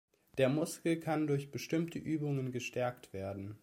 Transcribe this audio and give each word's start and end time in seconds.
Der 0.39 0.49
Muskel 0.49 0.99
kann 0.99 1.27
durch 1.27 1.51
bestimmte 1.51 1.99
Übungen 1.99 2.51
gestärkt 2.51 3.13
werden. 3.13 3.59